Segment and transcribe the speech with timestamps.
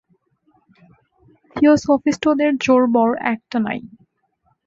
[1.55, 3.79] থিওসফিষ্টদের জোর বড় একটা নাই।